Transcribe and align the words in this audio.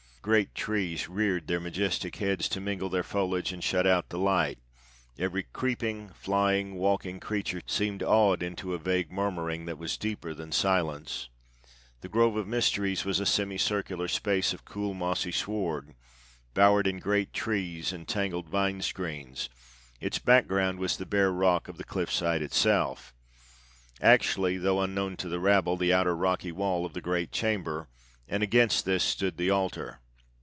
Great 0.23 0.53
trees 0.53 1.09
reared 1.09 1.47
their 1.47 1.59
majestic 1.59 2.17
heads 2.17 2.47
to 2.47 2.61
mingle 2.61 2.89
their 2.89 3.01
foliage 3.01 3.51
and 3.51 3.63
shut 3.63 3.87
out 3.87 4.09
the 4.09 4.19
light; 4.19 4.59
every 5.17 5.41
creeping, 5.51 6.09
flying, 6.09 6.75
walking 6.75 7.19
creature 7.19 7.59
seemed 7.65 8.03
awed 8.03 8.43
into 8.43 8.75
a 8.75 8.77
vague 8.77 9.11
murmuring 9.11 9.65
that 9.65 9.79
was 9.79 9.97
deeper 9.97 10.31
than 10.35 10.51
silence. 10.51 11.27
The 12.01 12.07
Grove 12.07 12.35
of 12.35 12.47
Mysteries 12.47 13.03
was 13.03 13.19
a 13.19 13.25
semicircular 13.25 14.07
space 14.07 14.53
of 14.53 14.63
cool, 14.63 14.93
mossy 14.93 15.31
sward, 15.31 15.95
bowered 16.53 16.85
in 16.85 16.99
great 16.99 17.33
trees 17.33 17.91
and 17.91 18.07
tangled 18.07 18.47
vine 18.47 18.81
screens; 18.83 19.49
its 19.99 20.19
background 20.19 20.77
was 20.77 20.97
the 20.97 21.07
bare 21.07 21.31
rock 21.31 21.67
of 21.67 21.77
the 21.79 21.83
cliffside 21.83 22.43
itself 22.43 23.11
actually, 23.99 24.59
though 24.59 24.81
unknown 24.81 25.17
to 25.17 25.27
the 25.27 25.39
rabble, 25.39 25.77
the 25.77 25.91
outer 25.91 26.15
rocky 26.15 26.51
wall 26.51 26.85
of 26.85 26.93
the 26.93 27.01
great 27.01 27.31
chamber 27.31 27.87
and 28.27 28.43
against 28.43 28.85
this 28.85 29.03
stood 29.03 29.37
the 29.37 29.49
altar. 29.49 29.97